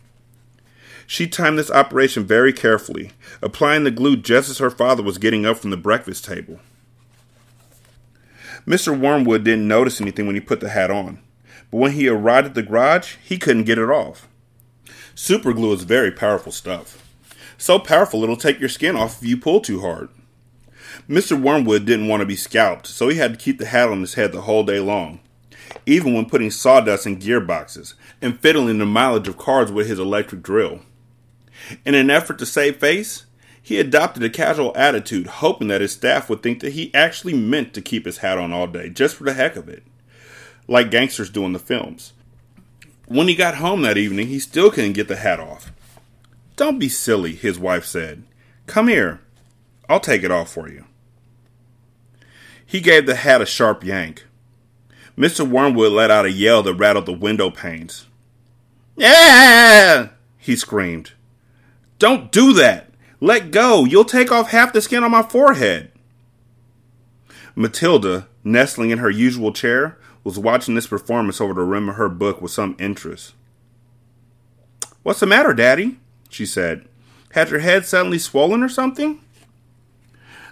[1.07, 5.45] She timed this operation very carefully, applying the glue just as her father was getting
[5.45, 6.59] up from the breakfast table.
[8.67, 8.97] Mr.
[8.97, 11.19] Wormwood didn't notice anything when he put the hat on,
[11.69, 14.27] but when he arrived at the garage, he couldn't get it off.
[15.15, 16.99] Superglue is very powerful stuff.
[17.57, 20.09] So powerful it'll take your skin off if you pull too hard.
[21.09, 21.39] Mr.
[21.39, 24.13] Wormwood didn't want to be scalped, so he had to keep the hat on his
[24.13, 25.19] head the whole day long,
[25.85, 30.41] even when putting sawdust in gearboxes and fiddling the mileage of cars with his electric
[30.41, 30.81] drill.
[31.85, 33.25] In an effort to save face,
[33.61, 37.73] he adopted a casual attitude, hoping that his staff would think that he actually meant
[37.73, 39.83] to keep his hat on all day, just for the heck of it,
[40.67, 42.11] like gangsters do in the films.
[43.05, 45.71] When he got home that evening, he still couldn't get the hat off.
[46.55, 48.23] Don't be silly, his wife said.
[48.67, 49.21] Come here.
[49.87, 50.85] I'll take it off for you.
[52.65, 54.25] He gave the hat a sharp yank.
[55.17, 55.47] Mr.
[55.47, 58.07] Wormwood let out a yell that rattled the window panes.
[58.95, 60.09] Yeah!
[60.37, 61.11] he screamed.
[61.99, 62.89] Don't do that!
[63.19, 63.85] Let go!
[63.85, 65.91] You'll take off half the skin on my forehead.
[67.55, 72.09] Matilda, nestling in her usual chair, was watching this performance over the rim of her
[72.09, 73.33] book with some interest.
[75.03, 75.99] What's the matter, Daddy?
[76.29, 76.87] she said.
[77.31, 79.19] Had your head suddenly swollen or something?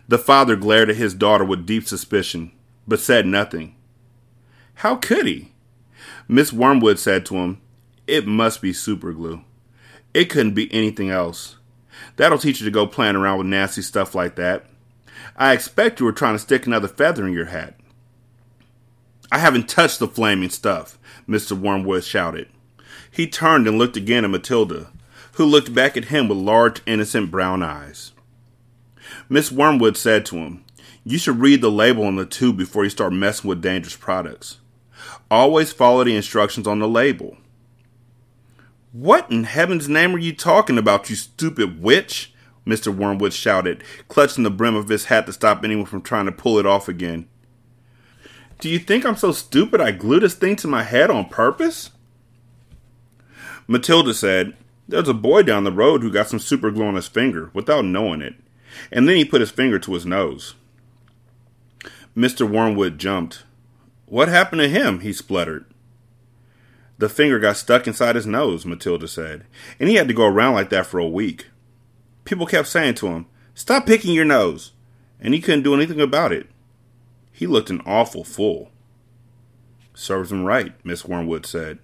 [0.08, 2.52] The father glared at his daughter with deep suspicion,
[2.88, 3.76] but said nothing.
[4.76, 5.52] How could he?
[6.28, 7.62] Miss Wormwood said to him,
[8.08, 9.44] It must be superglue.
[10.14, 11.58] It couldn't be anything else.
[12.16, 14.66] That'll teach you to go playing around with nasty stuff like that.
[15.36, 17.76] I expect you were trying to stick another feather in your hat.
[19.32, 21.58] I haven't touched the flaming stuff, Mr.
[21.58, 22.50] Wormwood shouted.
[23.10, 24.88] He turned and looked again at Matilda,
[25.34, 28.12] who looked back at him with large, innocent brown eyes.
[29.30, 30.64] Miss Wormwood said to him,
[31.04, 34.60] You should read the label on the tube before you start messing with dangerous products.
[35.32, 37.38] Always follow the instructions on the label.
[38.92, 42.34] What in heaven's name are you talking about, you stupid witch?
[42.68, 42.94] Mr.
[42.94, 46.60] Wormwood shouted, clutching the brim of his hat to stop anyone from trying to pull
[46.60, 47.30] it off again.
[48.60, 51.92] Do you think I'm so stupid I glued this thing to my head on purpose?
[53.68, 54.58] Matilda said,
[54.90, 57.86] There's a boy down the road who got some super glue on his finger without
[57.86, 58.36] knowing it,
[58.92, 60.56] and then he put his finger to his nose.
[62.18, 62.48] Mr.
[62.48, 63.44] Wormwood jumped.
[64.12, 65.00] What happened to him?
[65.00, 65.64] he spluttered.
[66.98, 69.46] The finger got stuck inside his nose, Matilda said,
[69.80, 71.48] and he had to go around like that for a week.
[72.26, 74.74] People kept saying to him, Stop picking your nose,
[75.22, 76.48] and he couldn't do anything about it.
[77.32, 78.70] He looked an awful fool.
[79.94, 81.80] Serves him right, Miss Wormwood said.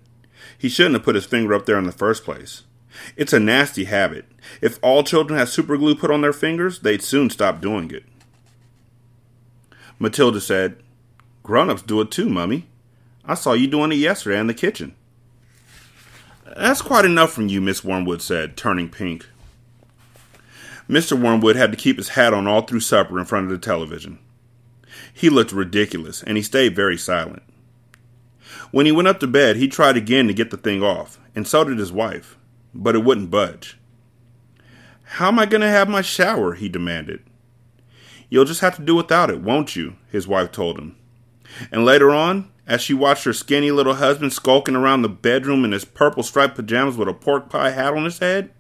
[0.58, 2.64] He shouldn't have put his finger up there in the first place.
[3.16, 4.26] It's a nasty habit.
[4.60, 8.04] If all children had superglue put on their fingers, they'd soon stop doing it.
[9.98, 10.84] Matilda said,
[11.48, 12.68] Grown ups do it too, Mummy.
[13.24, 14.96] I saw you doing it yesterday in the kitchen.
[16.58, 19.26] That's quite enough from you, Miss Wormwood said, turning pink.
[20.90, 21.18] Mr.
[21.18, 24.20] Wormwood had to keep his hat on all through supper in front of the television.
[25.14, 27.44] He looked ridiculous, and he stayed very silent.
[28.72, 31.48] When he went up to bed, he tried again to get the thing off, and
[31.48, 32.38] so did his wife,
[32.74, 33.78] but it wouldn't budge.
[35.04, 36.56] How am I going to have my shower?
[36.56, 37.24] he demanded.
[38.30, 39.96] You'll just have to do without it, won't you?
[40.12, 40.98] his wife told him.
[41.72, 45.72] And later on, as she watched her skinny little husband skulking around the bedroom in
[45.72, 48.52] his purple striped pajamas with a pork pie hat on his head,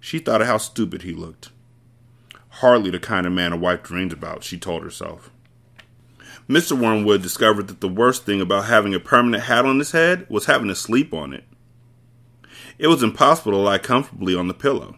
[0.00, 1.50] she thought of how stupid he looked.
[2.48, 5.30] Hardly the kind of man a wife dreams about, she told herself.
[6.48, 6.72] Mr.
[6.72, 10.46] Wormwood discovered that the worst thing about having a permanent hat on his head was
[10.46, 11.44] having to sleep on it.
[12.78, 14.96] It was impossible to lie comfortably on the pillow.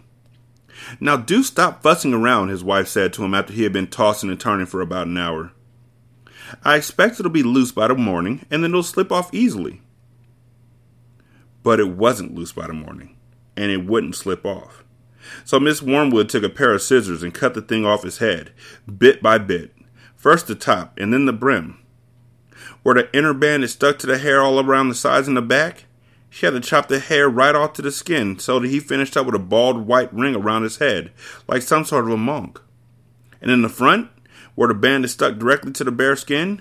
[1.00, 4.30] Now, do stop fussing around, his wife said to him after he had been tossing
[4.30, 5.52] and turning for about an hour.
[6.64, 9.82] I expect it'll be loose by the morning, and then it'll slip off easily.
[11.62, 13.16] But it wasn't loose by the morning,
[13.56, 14.84] and it wouldn't slip off.
[15.44, 18.52] So Miss Wormwood took a pair of scissors and cut the thing off his head,
[18.98, 19.74] bit by bit,
[20.16, 21.78] first the top and then the brim.
[22.82, 25.42] Where the inner band is stuck to the hair all around the sides and the
[25.42, 25.84] back,
[26.30, 29.16] she had to chop the hair right off to the skin so that he finished
[29.16, 31.12] up with a bald white ring around his head,
[31.48, 32.60] like some sort of a monk.
[33.42, 34.10] And in the front,
[34.60, 36.60] where the band is stuck directly to the bare skin,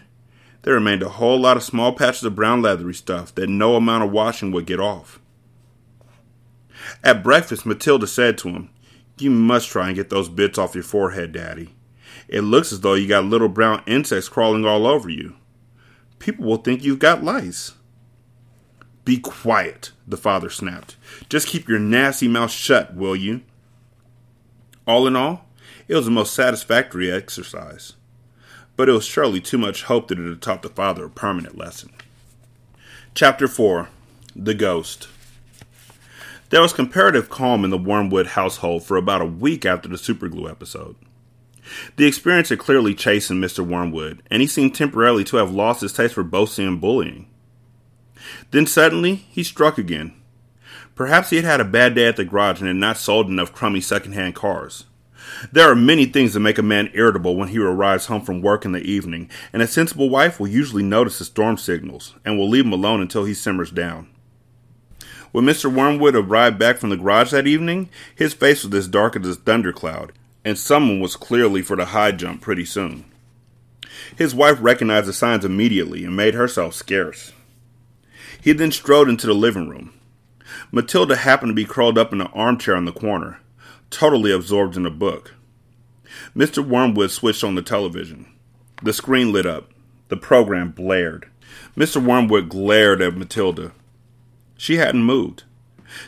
[0.61, 4.05] there remained a whole lot of small patches of brown leathery stuff that no amount
[4.05, 5.19] of washing would get off.
[7.03, 8.69] At breakfast, Matilda said to him,
[9.17, 11.75] You must try and get those bits off your forehead, Daddy.
[12.29, 15.35] It looks as though you got little brown insects crawling all over you.
[16.19, 17.73] People will think you've got lice.
[19.03, 20.95] Be quiet, the father snapped.
[21.27, 23.41] Just keep your nasty mouth shut, will you?
[24.87, 25.48] All in all,
[25.89, 27.93] it was a most satisfactory exercise,
[28.77, 31.57] but it was surely too much hope that it had taught the father a permanent
[31.57, 31.89] lesson.
[33.15, 33.89] Chapter 4
[34.35, 35.07] The Ghost
[36.51, 40.49] There was comparative calm in the Wormwood household for about a week after the superglue
[40.49, 40.95] episode.
[41.95, 43.65] The experience had clearly chastened Mr.
[43.65, 47.27] Wormwood, and he seemed temporarily to have lost his taste for boasting and bullying.
[48.51, 50.13] Then suddenly, he struck again.
[50.93, 53.53] Perhaps he had had a bad day at the garage and had not sold enough
[53.53, 54.85] crummy second-hand cars.
[55.51, 58.65] There are many things that make a man irritable when he arrives home from work
[58.65, 62.49] in the evening, and a sensible wife will usually notice the storm signals and will
[62.49, 64.07] leave him alone until he simmers down.
[65.31, 65.71] When Mr.
[65.71, 69.35] Wormwood arrived back from the garage that evening, his face was as dark as a
[69.35, 70.11] thundercloud,
[70.43, 73.05] and someone was clearly for the high jump pretty soon.
[74.15, 77.31] His wife recognized the signs immediately and made herself scarce.
[78.41, 79.93] He then strode into the living room.
[80.71, 83.39] Matilda happened to be curled up in an armchair in the corner
[83.89, 85.35] totally absorbed in a book.
[86.35, 86.65] Mr.
[86.65, 88.27] Wormwood switched on the television.
[88.83, 89.71] The screen lit up.
[90.09, 91.29] The program blared.
[91.75, 92.03] Mr.
[92.03, 93.73] Wormwood glared at Matilda.
[94.57, 95.43] She hadn't moved.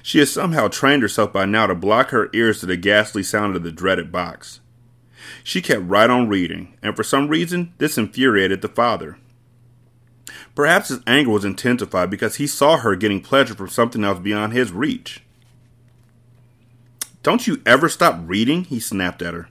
[0.03, 3.55] She had somehow trained herself by now to block her ears to the ghastly sound
[3.55, 4.59] of the dreaded box.
[5.43, 9.17] She kept right on reading, and for some reason, this infuriated the father.
[10.55, 14.53] Perhaps his anger was intensified because he saw her getting pleasure from something else beyond
[14.53, 15.23] his reach.
[17.23, 18.63] Don't you ever stop reading?
[18.63, 19.47] he snapped at her.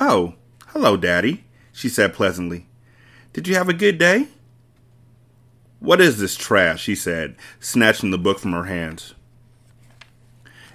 [0.00, 0.34] Oh,
[0.68, 2.66] hello, Daddy, she said pleasantly.
[3.32, 4.28] Did you have a good day?
[5.78, 6.86] What is this trash?
[6.86, 9.14] he said, snatching the book from her hands.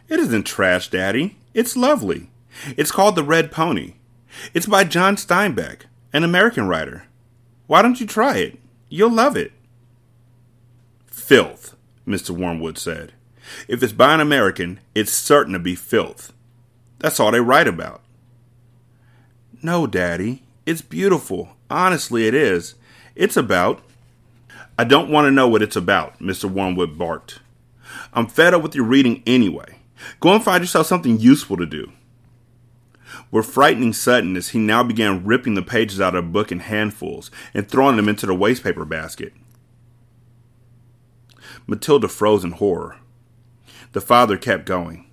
[0.08, 1.38] It isn't trash, Daddy.
[1.54, 2.30] It's lovely.
[2.78, 3.96] It's called The Red Pony.
[4.54, 5.82] It's by John Steinbeck,
[6.14, 7.06] an American writer.
[7.68, 8.60] Why don't you try it?
[8.90, 9.52] You'll love it.
[11.08, 11.76] Filth,
[12.08, 12.30] Mr.
[12.30, 13.14] Wormwood said.
[13.68, 16.34] If it's by an American, it's certain to be filth.
[17.00, 18.02] That's all they write about.
[19.62, 20.44] No, Daddy.
[20.66, 21.50] It's beautiful.
[21.70, 22.76] Honestly, it is.
[23.16, 23.82] It's about.
[24.78, 26.50] I don't want to know what it's about, Mr.
[26.50, 27.40] Wormwood barked.
[28.14, 29.78] I'm fed up with your reading anyway.
[30.20, 31.92] Go and find yourself something useful to do.
[33.32, 37.32] With frightening suddenness, he now began ripping the pages out of a book in handfuls
[37.54, 39.34] and throwing them into the wastepaper basket.
[41.68, 42.98] Matilda froze in horror.
[43.96, 45.06] The father kept going.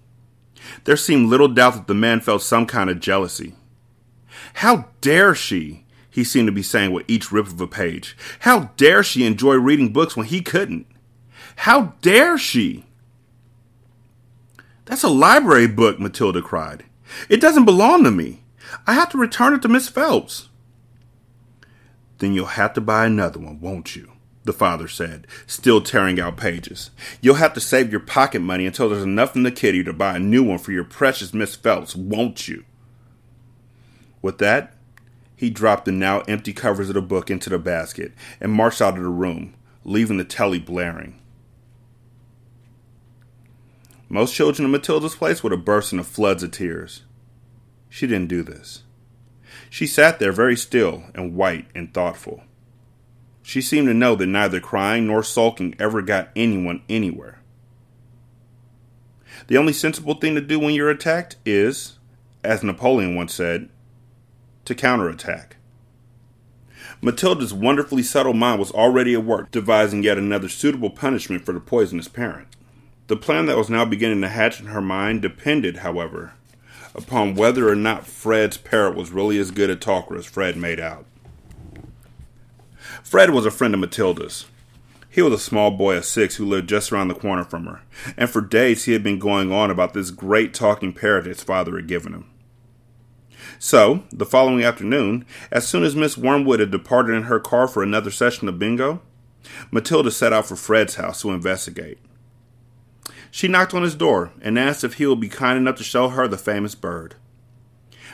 [0.83, 3.55] There seemed little doubt that the man felt some kind of jealousy.
[4.55, 5.85] How dare she?
[6.11, 8.17] He seemed to be saying with each rip of a page.
[8.41, 10.89] How dare she enjoy reading books when he couldn't?
[11.59, 12.85] How dare she?
[14.87, 16.85] That's a library book, Matilda cried.
[17.29, 18.43] It doesn't belong to me.
[18.85, 20.49] I have to return it to Miss Phelps.
[22.19, 24.12] Then you'll have to buy another one, won't you?
[24.45, 26.91] The father said, still tearing out pages.
[27.21, 30.17] You'll have to save your pocket money until there's enough in the kitty to buy
[30.17, 32.65] a new one for your precious Miss Phelps, won't you?
[34.21, 34.75] With that,
[35.37, 38.97] he dropped the now empty covers of the book into the basket and marched out
[38.97, 41.19] of the room, leaving the telly blaring.
[44.09, 47.03] Most children in Matilda's place would have burst into floods of tears.
[47.89, 48.83] She didn't do this.
[49.71, 52.43] She sat there very still and white and thoughtful.
[53.43, 57.41] She seemed to know that neither crying nor sulking ever got anyone anywhere.
[59.49, 61.99] The only sensible thing to do when you're attacked is,
[62.45, 63.69] as Napoleon once said,
[64.65, 65.57] to counterattack.
[67.01, 71.61] Matilda's wonderfully subtle mind was already at work devising yet another suitable punishment for the
[71.61, 72.47] poisonous parent.
[73.09, 76.35] The plan that was now beginning to hatch in her mind depended, however,
[76.95, 80.79] upon whether or not Fred's parrot was really as good a talker as Fred made
[80.79, 81.05] out.
[83.03, 84.47] Fred was a friend of Matilda's.
[85.09, 87.83] He was a small boy of six who lived just around the corner from her,
[88.17, 91.77] and for days he had been going on about this great talking parrot his father
[91.77, 92.31] had given him.
[93.59, 97.83] So, the following afternoon, as soon as Miss Wormwood had departed in her car for
[97.83, 99.03] another session of bingo,
[99.71, 101.99] Matilda set out for Fred's house to investigate.
[103.31, 106.09] She knocked on his door and asked if he would be kind enough to show
[106.09, 107.17] her the famous bird.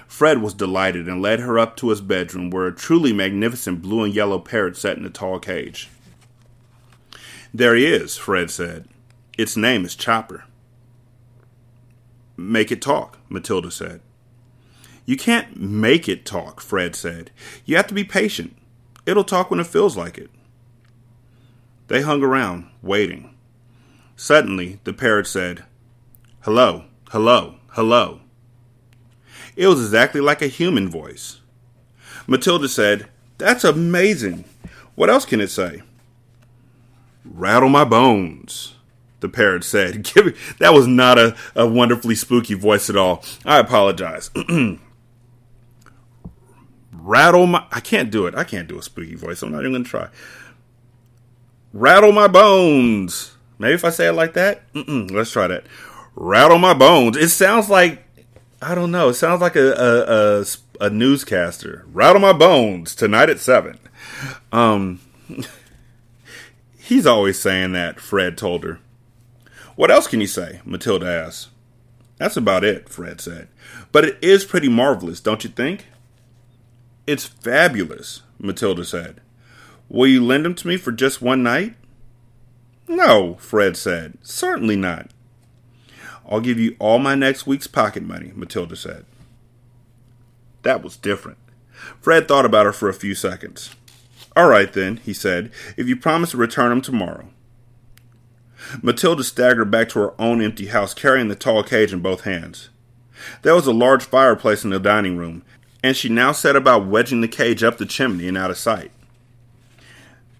[0.08, 4.02] Fred was delighted and led her up to his bedroom where a truly magnificent blue
[4.02, 5.90] and yellow parrot sat in a tall cage.
[7.52, 8.88] There he is, Fred said.
[9.36, 10.44] Its name is Chopper.
[12.36, 14.00] Make it talk, Matilda said.
[15.04, 17.30] You can't make it talk, Fred said.
[17.64, 18.56] You have to be patient.
[19.06, 20.30] It'll talk when it feels like it.
[21.88, 23.34] They hung around, waiting.
[24.16, 25.64] Suddenly, the parrot said,
[26.40, 28.20] Hello, hello, hello.
[29.58, 31.40] It was exactly like a human voice.
[32.28, 34.44] Matilda said, That's amazing.
[34.94, 35.82] What else can it say?
[37.24, 38.76] Rattle my bones,
[39.18, 40.04] the parrot said.
[40.60, 43.24] that was not a, a wonderfully spooky voice at all.
[43.44, 44.30] I apologize.
[46.92, 47.66] Rattle my.
[47.72, 48.36] I can't do it.
[48.36, 49.42] I can't do a spooky voice.
[49.42, 50.08] I'm not even going to try.
[51.72, 53.34] Rattle my bones.
[53.58, 54.72] Maybe if I say it like that.
[54.72, 55.64] Mm-mm, let's try that.
[56.14, 57.16] Rattle my bones.
[57.16, 58.04] It sounds like.
[58.60, 59.10] I don't know.
[59.10, 61.84] It sounds like a, a, a, a newscaster.
[61.92, 63.78] Rattle my bones tonight at 7.
[64.52, 65.00] Um.
[66.76, 68.80] He's always saying that, Fred told her.
[69.76, 70.60] What else can you say?
[70.64, 71.50] Matilda asked.
[72.16, 73.48] That's about it, Fred said.
[73.92, 75.86] But it is pretty marvelous, don't you think?
[77.06, 79.20] It's fabulous, Matilda said.
[79.90, 81.74] Will you lend him to me for just one night?
[82.88, 84.16] No, Fred said.
[84.22, 85.10] Certainly not.
[86.28, 89.06] I'll give you all my next week's pocket money, Matilda said.
[90.62, 91.38] That was different.
[92.00, 93.74] Fred thought about her for a few seconds.
[94.36, 97.28] All right, then, he said, if you promise to return them tomorrow.
[98.82, 102.68] Matilda staggered back to her own empty house, carrying the tall cage in both hands.
[103.42, 105.42] There was a large fireplace in the dining room,
[105.82, 108.90] and she now set about wedging the cage up the chimney and out of sight.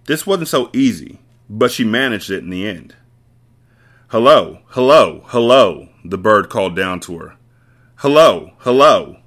[0.06, 1.18] This wasn't so easy,
[1.48, 2.94] but she managed it in the end.
[4.10, 7.36] Hello, hello, hello, the bird called down to her.
[7.96, 9.18] Hello, hello.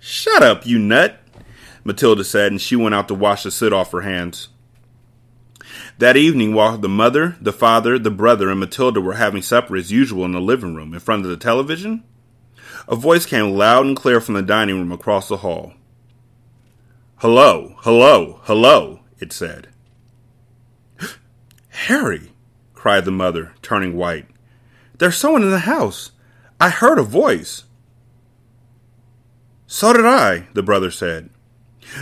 [0.00, 1.20] Shut up, you nut,
[1.84, 4.48] Matilda said, and she went out to wash the soot off her hands.
[5.98, 9.92] That evening, while the mother, the father, the brother, and Matilda were having supper as
[9.92, 12.02] usual in the living room in front of the television,
[12.88, 15.74] a voice came loud and clear from the dining room across the hall.
[17.18, 19.68] Hello, hello, hello, it said.
[21.68, 22.32] Harry,
[22.80, 24.26] cried the mother, turning white.
[24.96, 26.12] There's someone in the house.
[26.58, 27.64] I heard a voice.
[29.66, 31.28] So did I, the brother said.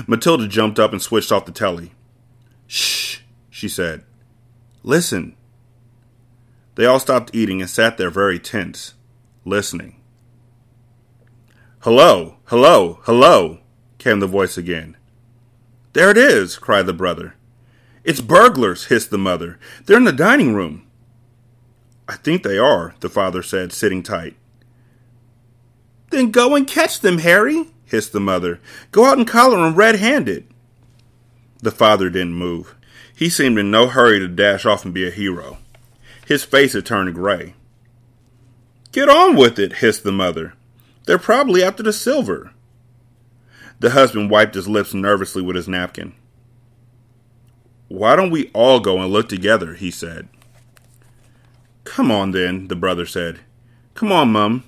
[0.07, 1.95] Matilda jumped up and switched off the telly.
[2.69, 3.19] Shh,
[3.51, 4.05] she said.
[4.85, 5.35] Listen.
[6.77, 8.95] They all stopped eating and sat there very tense,
[9.45, 10.01] listening.
[11.81, 13.59] Hello, hello, hello,
[13.99, 14.97] came the voice again.
[15.93, 17.35] There it is, cried the brother.
[18.09, 19.59] It's burglars, hissed the mother.
[19.85, 20.87] They're in the dining room.
[22.09, 24.35] I think they are, the father said, sitting tight.
[26.09, 28.61] Then go and catch them, Harry, hissed the mother.
[28.93, 30.49] Go out and collar him red handed.
[31.59, 32.75] The father didn't move.
[33.15, 35.59] He seemed in no hurry to dash off and be a hero.
[36.27, 37.53] His face had turned gray.
[38.91, 40.55] Get on with it, hissed the mother.
[41.05, 42.53] They're probably after the silver.
[43.81, 46.15] The husband wiped his lips nervously with his napkin.
[47.89, 49.75] Why don't we all go and look together?
[49.75, 50.29] he said.
[51.85, 53.41] Come on, then, the brother said.
[53.95, 54.65] Come on, Mum.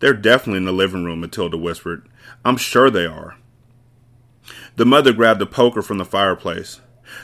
[0.00, 2.06] They're definitely in the living room, Matilda whispered.
[2.44, 3.36] I'm sure they are.
[4.76, 6.80] The mother grabbed a poker from the fireplace.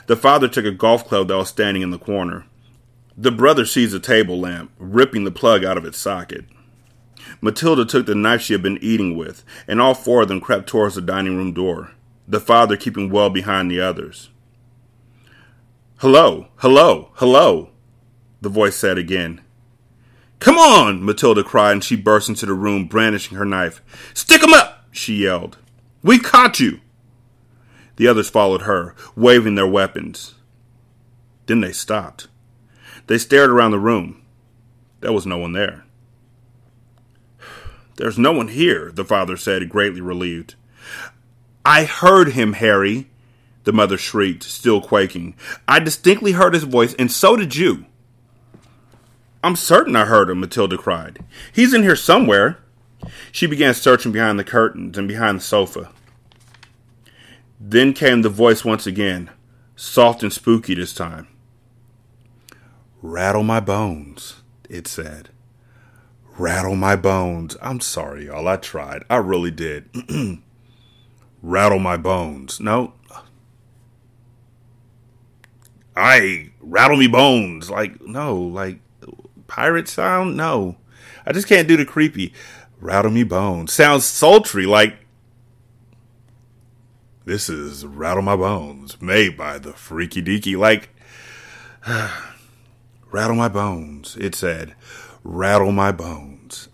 [0.07, 2.45] The father took a golf club that was standing in the corner.
[3.17, 6.45] The brother seized a table lamp, ripping the plug out of its socket.
[7.41, 10.67] Matilda took the knife she had been eating with, and all four of them crept
[10.67, 11.91] towards the dining room door,
[12.27, 14.29] the father keeping well behind the others.
[15.99, 17.71] Hello, hello, hello,
[18.39, 19.41] the voice said again.
[20.39, 23.81] Come on, Matilda cried, and she burst into the room, brandishing her knife.
[24.13, 25.57] Stick 'em up, she yelled.
[26.01, 26.79] We've caught you.
[27.97, 30.35] The others followed her, waving their weapons.
[31.47, 32.29] Then they stopped.
[33.07, 34.21] They stared around the room.
[35.01, 35.83] There was no one there.
[37.97, 40.55] There's no one here, the father said, greatly relieved.
[41.65, 43.09] I heard him, Harry,
[43.69, 45.35] the mother shrieked, still quaking.
[45.67, 47.85] I distinctly heard his voice, and so did you.
[49.43, 51.19] I'm certain I heard him, Matilda cried.
[51.53, 52.57] He's in here somewhere.
[53.31, 55.91] She began searching behind the curtains and behind the sofa.
[57.59, 59.29] Then came the voice once again,
[59.75, 61.27] soft and spooky this time.
[63.03, 65.29] Rattle my bones, it said.
[66.39, 67.55] Rattle my bones.
[67.61, 68.47] I'm sorry, y'all.
[68.47, 69.03] I tried.
[69.11, 69.89] I really did.
[71.43, 72.59] Rattle my bones.
[72.59, 72.93] No.
[75.99, 77.69] I rattle me bones.
[77.69, 78.79] Like, no, like
[79.47, 80.37] pirate sound?
[80.37, 80.77] No.
[81.25, 82.33] I just can't do the creepy.
[82.79, 83.73] Rattle me bones.
[83.73, 84.95] Sounds sultry, like
[87.29, 90.57] this is Rattle My Bones, made by the Freaky Deaky.
[90.57, 90.89] Like,
[93.11, 94.73] Rattle My Bones, it said.
[95.23, 96.69] Rattle My Bones.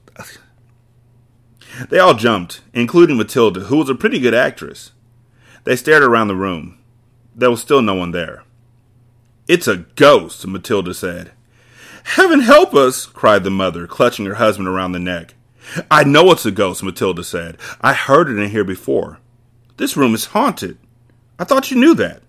[1.90, 4.94] they all jumped, including Matilda, who was a pretty good actress.
[5.66, 6.78] They stared around the room.
[7.36, 8.45] There was still no one there.
[9.48, 11.32] It's a ghost, Matilda said.
[12.04, 15.36] Heaven help us, cried the mother, clutching her husband around the neck.
[15.90, 17.58] I know it's a ghost, Matilda said.
[17.82, 19.20] I heard it in here before.
[19.78, 20.78] This room is haunted.
[21.38, 22.22] I thought you knew that.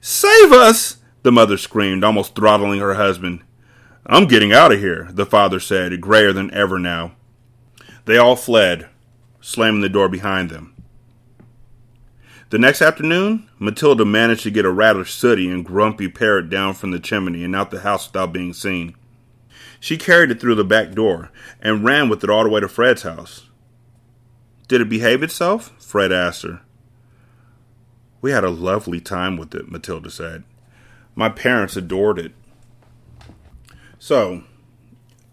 [0.00, 0.98] Save us!
[1.22, 3.42] the mother screamed, almost throttling her husband.
[4.06, 7.12] I'm getting out of here, the father said, grayer than ever now.
[8.04, 8.88] They all fled,
[9.40, 10.71] slamming the door behind them.
[12.52, 16.90] The next afternoon, Matilda managed to get a rather sooty and grumpy parrot down from
[16.90, 18.94] the chimney and out the house without being seen.
[19.80, 21.30] She carried it through the back door
[21.62, 23.48] and ran with it all the way to Fred's house.
[24.68, 25.72] Did it behave itself?
[25.78, 26.60] Fred asked her.
[28.20, 30.44] We had a lovely time with it, Matilda said.
[31.14, 32.32] My parents adored it.
[33.98, 34.44] So,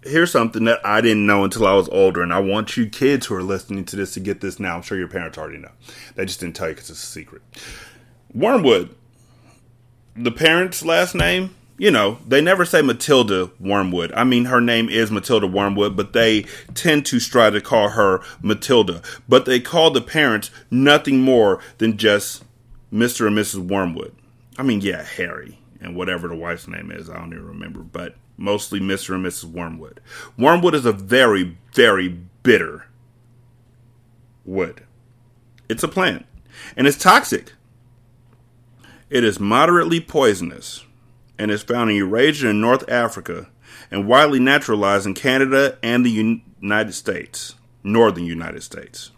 [0.03, 3.25] here's something that I didn't know until I was older, and I want you kids
[3.25, 4.75] who are listening to this to get this now.
[4.75, 5.71] I'm sure your parents already know.
[6.15, 7.41] They just didn't tell you because it's a secret.
[8.33, 8.95] Wormwood,
[10.15, 14.11] the parents' last name you know, they never say Matilda Wormwood.
[14.13, 16.43] I mean, her name is Matilda Wormwood, but they
[16.75, 19.01] tend to try to call her Matilda.
[19.29, 22.43] But they call the parents nothing more than just
[22.93, 23.27] Mr.
[23.27, 23.65] and Mrs.
[23.65, 24.13] Wormwood.
[24.57, 28.15] I mean, yeah, Harry and whatever the wife's name is, I don't even remember, but
[28.39, 29.13] mostly Mr.
[29.15, 29.45] and Mrs.
[29.45, 29.99] Wormwood.
[30.37, 32.07] Wormwood is a very, very
[32.43, 32.85] bitter
[34.45, 34.83] wood.
[35.67, 36.25] It's a plant,
[36.75, 37.53] and it's toxic.
[39.09, 40.85] It is moderately poisonous
[41.37, 43.47] and is found in Eurasia and North Africa,
[43.89, 49.11] and widely naturalized in Canada and the United States, northern United States.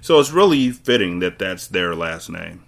[0.00, 2.64] So it's really fitting that that's their last name.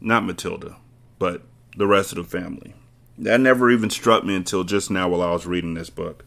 [0.00, 0.76] Not Matilda,
[1.18, 1.42] but
[1.76, 2.74] the rest of the family.
[3.20, 6.24] That never even struck me until just now while I was reading this book.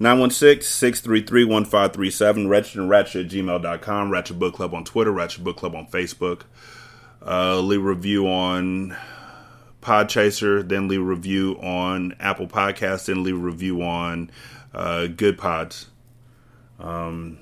[0.00, 5.86] 916-633-1537, Wretched and Ratchet at gmail.com, Ratchet Book Club on Twitter, Ratchet Book Club on
[5.88, 6.44] Facebook.
[7.24, 8.96] Uh, leave a review on
[9.82, 14.30] Podchaser, then leave review on Apple Podcasts, then leave a review on
[14.74, 15.88] uh, Goodpods.
[16.80, 17.38] Um,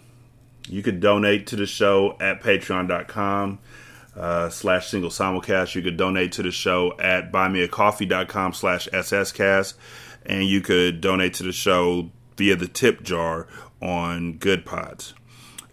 [0.69, 3.61] you could donate to the show at patreon.com
[4.17, 5.75] uh, slash single simulcast.
[5.75, 9.75] You could donate to the show at buymeacoffee.com slash sscast.
[10.27, 13.47] And you could donate to the show via the tip jar
[13.81, 15.13] on Goodpods.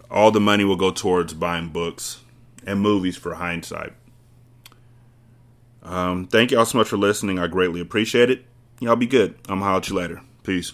[0.10, 2.22] All the money will go towards buying books
[2.66, 3.94] and movies for hindsight.
[5.84, 7.40] Um, thank y'all so much for listening.
[7.40, 8.46] I greatly appreciate it.
[8.80, 9.36] Y'all be good.
[9.48, 10.22] I'm gonna holler at you later.
[10.44, 10.74] Peace.